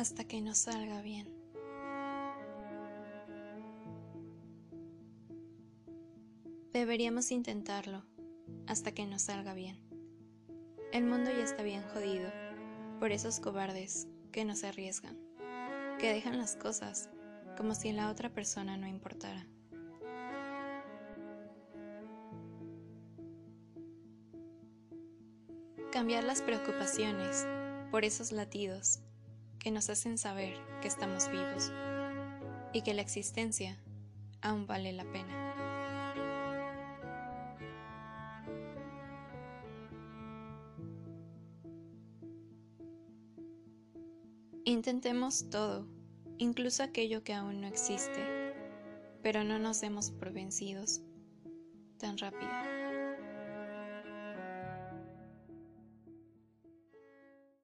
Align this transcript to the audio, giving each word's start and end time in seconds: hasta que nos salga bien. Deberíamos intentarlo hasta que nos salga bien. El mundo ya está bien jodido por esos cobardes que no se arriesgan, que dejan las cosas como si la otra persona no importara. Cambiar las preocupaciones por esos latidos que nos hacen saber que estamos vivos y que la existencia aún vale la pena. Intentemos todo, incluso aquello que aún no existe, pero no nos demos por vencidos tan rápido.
hasta 0.00 0.24
que 0.24 0.40
nos 0.40 0.56
salga 0.56 1.02
bien. 1.02 1.28
Deberíamos 6.72 7.30
intentarlo 7.30 8.02
hasta 8.66 8.92
que 8.92 9.04
nos 9.04 9.20
salga 9.22 9.52
bien. 9.52 9.78
El 10.94 11.04
mundo 11.04 11.30
ya 11.30 11.44
está 11.44 11.62
bien 11.62 11.82
jodido 11.92 12.30
por 12.98 13.12
esos 13.12 13.40
cobardes 13.40 14.08
que 14.32 14.46
no 14.46 14.56
se 14.56 14.68
arriesgan, 14.68 15.18
que 15.98 16.14
dejan 16.14 16.38
las 16.38 16.56
cosas 16.56 17.10
como 17.58 17.74
si 17.74 17.92
la 17.92 18.10
otra 18.10 18.30
persona 18.30 18.78
no 18.78 18.86
importara. 18.86 19.46
Cambiar 25.92 26.24
las 26.24 26.40
preocupaciones 26.40 27.46
por 27.90 28.06
esos 28.06 28.32
latidos 28.32 29.00
que 29.60 29.70
nos 29.70 29.90
hacen 29.90 30.18
saber 30.18 30.54
que 30.80 30.88
estamos 30.88 31.30
vivos 31.30 31.70
y 32.72 32.82
que 32.82 32.94
la 32.94 33.02
existencia 33.02 33.78
aún 34.40 34.66
vale 34.66 34.92
la 34.92 35.04
pena. 35.04 35.36
Intentemos 44.64 45.50
todo, 45.50 45.86
incluso 46.38 46.82
aquello 46.82 47.22
que 47.22 47.34
aún 47.34 47.60
no 47.60 47.66
existe, 47.66 48.54
pero 49.22 49.44
no 49.44 49.58
nos 49.58 49.80
demos 49.80 50.10
por 50.10 50.32
vencidos 50.32 51.02
tan 51.98 52.16
rápido. 52.16 52.50